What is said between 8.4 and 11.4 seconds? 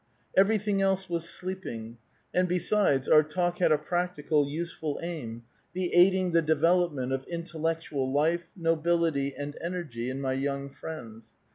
nobility, and energy in my young friends.